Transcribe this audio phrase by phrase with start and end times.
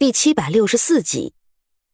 [0.00, 1.34] 第七百六十四集，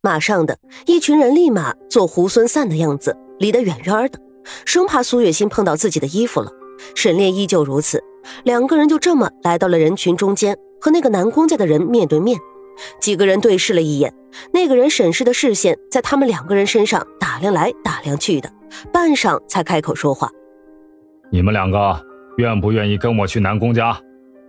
[0.00, 4.18] 马上的一群人立马做猢狲散的样子，离得远远的，
[4.64, 6.50] 生怕苏月心碰到自己的衣服了。
[6.94, 8.02] 沈炼依旧如此，
[8.42, 12.38] 两个人就这么来到了人群中间，和那个南宫家的人面对面。
[13.02, 14.14] 几个人对视了一眼，
[14.50, 18.50] 那个人审视的视线在他们两个人身上打量来打量去的，
[18.90, 20.30] 半晌才开口说话
[21.30, 22.02] ：“你们两个
[22.38, 23.94] 愿不愿意跟我去南宫家？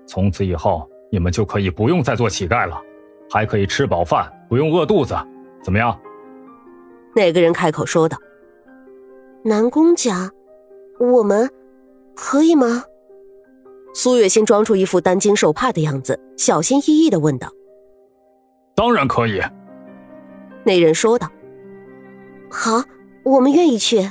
[0.08, 2.82] 从此以后，你们就可以不用再做乞丐了。”
[3.32, 5.16] 还可以吃饱饭，不用饿肚子，
[5.64, 5.98] 怎么样？
[7.16, 8.18] 那个人开口说道
[9.44, 10.30] ：“南宫家，
[11.00, 11.50] 我们
[12.14, 12.84] 可以吗？”
[13.96, 17.50] 苏月心装出一副担惊受怕的样子，小心翼翼的问道
[18.76, 19.42] ：“当然可以。”
[20.64, 21.30] 那人说道
[22.52, 22.84] ：“好，
[23.24, 24.10] 我们愿意去。”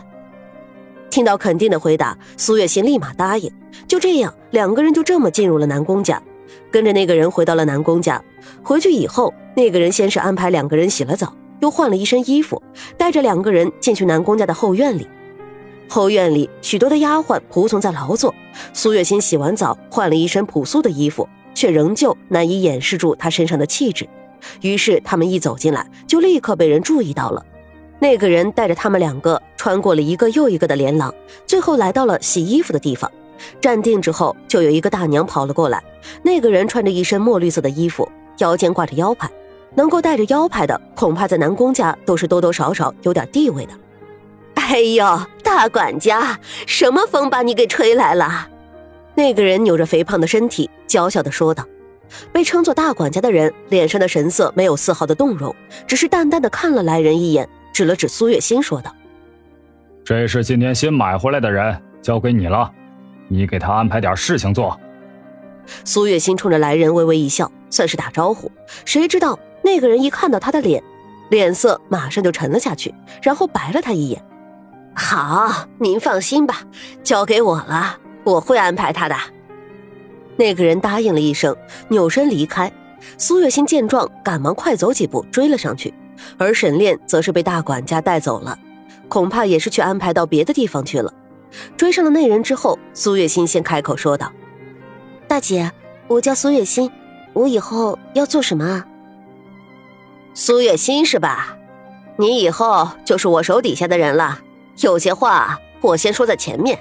[1.11, 3.53] 听到肯定的回答，苏月心立马答应。
[3.87, 6.23] 就这样，两个人就这么进入了南宫家。
[6.71, 8.23] 跟着那个人回到了南宫家。
[8.63, 12.63] 回去以后，那个人先是安排两个人洗了澡，又换了一身衣服，
[12.97, 15.07] 带着两个人进去南宫家的后院里。
[15.89, 18.35] 后院里许多的丫鬟仆从在劳作。
[18.73, 24.09] 苏月心洗完澡，换了一身朴素的衣服，却仍旧难以掩饰住她身上的气质。
[24.61, 27.45] 于是他们一走进来，就立刻被人注意到了。
[27.99, 31.13] 那个人带着他们两个穿过了一个又一个的连廊，
[31.45, 33.11] 最后来到了洗衣服的地方。
[33.61, 35.83] 站定之后，就有一个大娘跑了过来。
[36.23, 39.31] 那个人穿着一身墨绿色的衣服，腰间挂着腰牌，
[39.75, 43.73] 能够带着腰牌的，恐怕在南宫家都是多多少少有点地位的。
[44.55, 48.49] 哎呦，大管家，什么风把你给吹来了？
[49.15, 51.65] 那个人扭着肥胖的身体，娇笑的说道。
[52.33, 55.55] 被称作大管家的人脸上的神色没有丝毫的动容，
[55.87, 58.93] 只是淡淡的看了来人一眼，指了指苏月心，说道
[60.05, 62.71] ：“这是今天新买回来的人，交给你了。”
[63.29, 64.77] 你给他安排点事情做。
[65.85, 68.51] 苏月心冲着来人微微一笑，算是打招呼。
[68.85, 70.83] 谁知道那个人一看到他的脸，
[71.31, 74.23] 脸色马上就沉了下去，然后白了他一眼。
[74.95, 76.63] 好，您放心吧，
[77.03, 79.17] 交给我了，我会安排他的。
[80.37, 81.57] 那个人答应了一声，
[81.89, 82.73] 扭身离开。
[83.17, 85.95] 苏月心见状，赶忙快走几步追了上去，
[86.37, 88.59] 而沈炼则是被大管家带走了，
[89.09, 91.13] 恐怕也是去安排到别的地方去了。
[91.77, 94.31] 追上了那人之后，苏月心先开口说道
[95.31, 95.71] ：“大姐，
[96.09, 96.91] 我叫苏月心，
[97.35, 98.85] 我以后要做什么啊？”
[100.35, 101.57] 苏月心是吧？
[102.17, 104.41] 你以后就是我手底下的人了。
[104.81, 106.77] 有些话我先说在前面，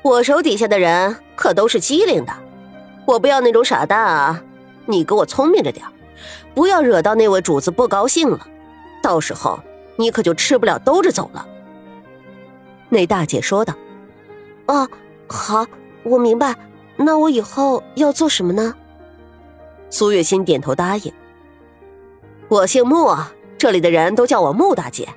[0.00, 2.32] 我手底下的人可都是机灵的，
[3.04, 4.40] 我不要那种傻蛋啊！
[4.86, 5.84] 你给我聪明着点，
[6.54, 8.46] 不要惹到那位主子不高兴了，
[9.02, 9.58] 到时候
[9.96, 11.44] 你可就吃不了兜着走了。”
[12.88, 13.74] 那大姐说道。
[14.66, 14.88] 哦，
[15.26, 15.66] 好，
[16.04, 16.54] 我明白。
[17.04, 18.74] 那我以后要做什么呢？
[19.90, 21.12] 苏月心点头答应。
[22.48, 23.14] 我姓穆，
[23.58, 25.08] 这里的人都叫我穆大姐。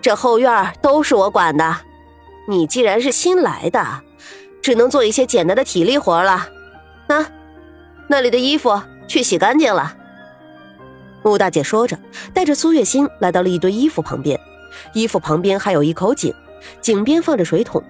[0.00, 1.76] 这后院都是我管的。
[2.46, 4.02] 你既然是新来的，
[4.62, 6.46] 只能做一些简单的体力活了。
[7.08, 7.26] 那，
[8.06, 9.96] 那里的衣服去洗干净了。
[11.22, 11.98] 穆大姐说着，
[12.34, 14.38] 带着苏月心来到了一堆衣服旁边。
[14.92, 16.34] 衣服旁边还有一口井，
[16.80, 17.82] 井边放着水桶。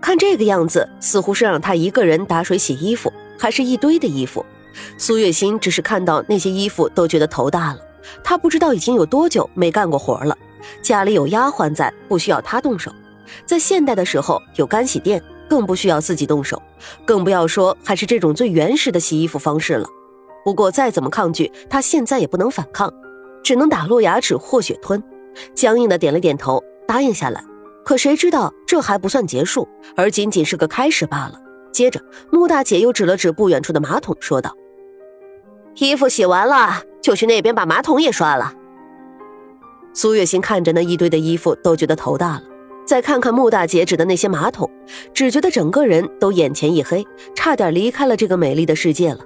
[0.00, 4.44] 看这个样子，似乎是让他一个人打水洗衣服，还是一堆的衣服。
[4.98, 7.80] 苏月心只是看到那些衣服都觉得头大了。
[8.22, 10.36] 他不知道已经有多久没干过活了，
[10.80, 12.92] 家里有丫鬟在，不需要他动手。
[13.44, 16.62] 在现代的时候，有干洗店，更不需要自己动手，
[17.04, 19.88] 更不要说还是这种最原始的洗衣服方式了。
[20.44, 22.92] 不过再怎么抗拒，他现在也不能反抗，
[23.42, 25.02] 只能打落牙齿或血吞，
[25.54, 27.42] 僵硬的点了点头，答应下来。
[27.86, 31.40] 可谁知道这还不算结束，而仅仅是个开始罢了。
[31.70, 32.00] 接着，
[32.32, 34.52] 穆大姐又指了指不远处的马桶，说道
[35.78, 38.52] ：“衣服洗完了，就去那边把马桶也刷了。”
[39.94, 42.42] 苏月心看着那一堆的衣服，都觉得头大了。
[42.84, 44.68] 再看看穆大姐指的那些马桶，
[45.14, 49.20] 只觉得整个人都眼前一黑，差点离开了这个美丽的世界了。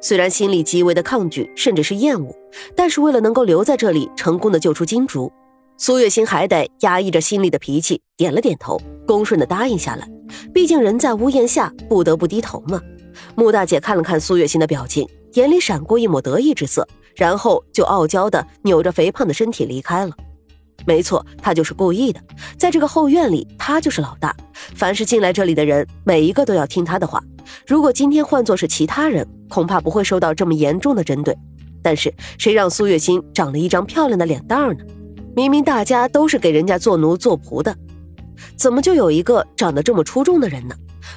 [0.00, 2.34] 虽然心里极为的抗拒，甚至是厌恶，
[2.74, 5.32] 但是为了能够留在这里，成功的救出金竹。
[5.82, 10.06] 苏月心还得压抑着心里的脾气，点了点头，恭顺的答应下来。
[10.52, 12.78] 毕竟人在屋檐下，不得不低头嘛。
[13.34, 16.86] 穆大姐看了看苏月心的表情，眼里闪过一抹得意之色，
[17.16, 20.12] 然后就傲娇的扭着肥胖的身体离开了。
[20.84, 22.20] 没错，她就是故意的。
[22.58, 24.36] 在这个后院里，她就是老大，
[24.74, 27.24] 凡是进来这里的人，每一个都要听她的话。
[27.66, 31.34] 如果今天换作是其他人，恐怕不会受到这么严重的针对。
[31.82, 34.84] 但是谁让苏月心长了一张漂亮的脸蛋呢？
[35.34, 37.74] 明明大家都是给人家做奴做仆的，
[38.56, 40.74] 怎么就有一个长得这么出众的人呢？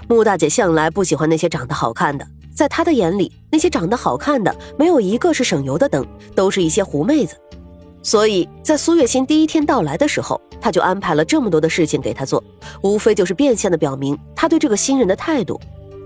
[0.07, 2.25] 穆大姐向来不喜欢那些长得好看的，
[2.55, 6.05] 在她的眼里，那些长得好看的没有一个是省油的灯，
[6.35, 7.35] 都是一些狐妹子。
[8.01, 12.43] 所以在苏月心第一天到来的时候，他就安排了这么多的事情给他做，
[12.81, 15.59] 无非就是变相的表明他对这个新人的态度。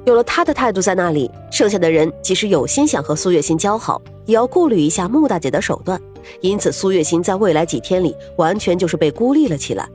[0.06, 6.00] 有了他的态度在那里，剩下的人即使有心想和苏月心交好，也要顾虑一下穆大姐的手段。
[6.41, 9.88] 因此，苏月心在未来几天里完全就是被孤立了起来。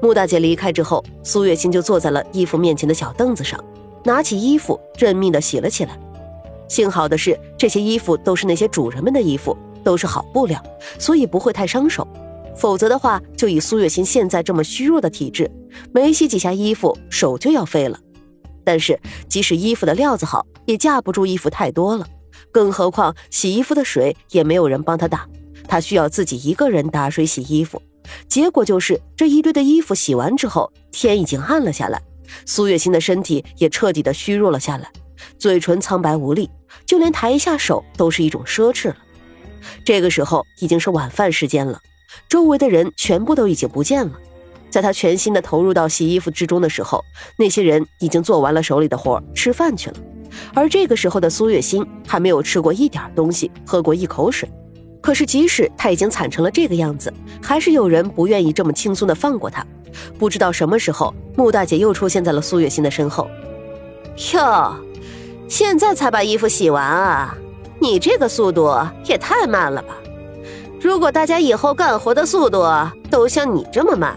[0.00, 3.62] 穆大姐离开之后，苏月心就坐在了衣服面前的小凳子上，
[4.04, 5.98] 拿起衣服认命的洗了起来。
[6.68, 9.56] 幸好的是，这些衣服都是那些主人们的衣服。
[9.84, 10.60] 都是好布料，
[10.98, 12.04] 所以不会太伤手。
[12.56, 15.48] 否则的话，就以苏月心现在这么虚弱的体质，
[15.92, 17.96] 没洗几下衣服，手就要废了。
[18.64, 18.98] 但是，
[19.28, 22.04] 即使衣服的料子好，也架不住衣服太多了。
[22.50, 25.24] 更何况，洗衣服的水也没有人帮他打，
[25.66, 27.80] 他需要自己一个人打水洗衣服。
[28.28, 32.00] 结果就是，这一堆的衣服洗完之后，天已经暗了下来，
[32.44, 34.88] 苏月心的身体也彻底的虚弱了下来，
[35.38, 36.48] 嘴唇苍白无力，
[36.86, 38.96] 就连抬一下手都是一种奢侈了。
[39.84, 41.80] 这个时候已经是晚饭时间了，
[42.28, 44.12] 周围的人全部都已经不见了。
[44.70, 47.02] 在他全心的投入到洗衣服之中的时候，
[47.38, 49.96] 那些人已经做完了手里的活，吃饭去了。
[50.54, 54.48] 而这个时候的苏月心还没有吃过一点东西，喝过一口水。
[55.06, 59.64] 可是即使他已经惨成了这个样子，还是有人不愿意这么轻松的放过他。
[60.18, 63.30] 不知道什么时候，穆大姐又出现在了苏月心的身后。
[64.34, 64.74] 哟，
[65.46, 67.38] 现在才把衣服洗完啊？
[67.78, 69.94] 你这个速度也太慢了吧！
[70.80, 72.66] 如果大家以后干活的速度
[73.08, 74.16] 都像你这么慢，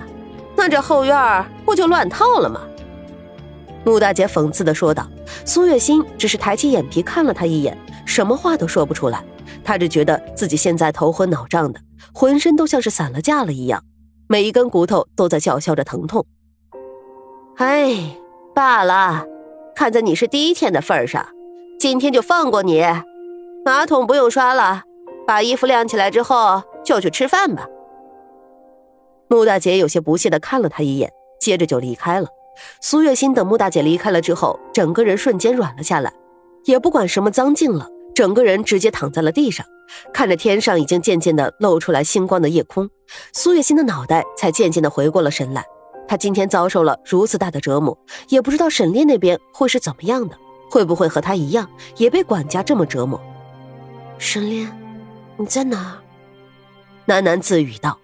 [0.56, 2.62] 那这后院不就乱套了吗？
[3.84, 5.08] 穆大姐讽刺的说道。
[5.46, 9.24] 苏月心只是抬起眼皮看了他一眼，什么话都说不出来。
[9.70, 11.80] 他只觉得自己现在头昏脑胀的，
[12.12, 13.84] 浑身都像是散了架了一样，
[14.28, 16.26] 每一根骨头都在叫嚣着疼痛。
[17.58, 18.18] 哎，
[18.56, 19.28] 罢了，
[19.76, 21.24] 看在你是第一天的份上，
[21.80, 22.84] 今天就放过你。
[23.64, 24.82] 马桶不用刷了，
[25.28, 27.68] 把衣服晾起来之后就去吃饭吧。
[29.28, 32.28] 穆大姐有些不屑的看了他一眼，接着就离开了。
[32.82, 36.12] 苏月心等穆大姐离开了之后，整个人瞬间软了下来，
[36.66, 37.88] 也不管什么脏净了，
[38.20, 39.66] 整个人直接躺在了地上，
[40.14, 42.90] 看着天上已经渐渐的露出来星光的夜空，
[43.32, 45.66] 苏月心的脑袋才渐渐的回过了神来。
[46.06, 50.38] 她今天遭受了如此大的折磨，也不知道沈炼那边会是怎么样的，
[50.70, 53.18] 会不会和他一样也被管家这么折磨。
[54.18, 54.70] 沈炼，
[55.38, 55.98] 你在哪？
[57.08, 57.98] 喃喃自语道。